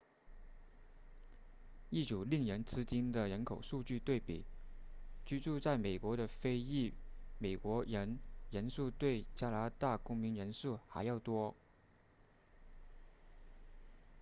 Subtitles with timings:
[1.91, 4.43] 一组令人吃惊的人口数据对比
[5.27, 6.91] 居住在美国的非裔
[7.37, 8.17] 美国人
[8.49, 11.55] 人数比加拿大公民人数还要多